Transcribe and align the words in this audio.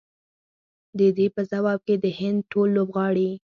د 0.97 0.99
دې 1.17 1.27
په 1.35 1.41
ځواب 1.51 1.79
کې 1.87 1.95
د 2.03 2.05
هند 2.19 2.39
ټول 2.51 2.67
لوبغاړي 2.77 3.31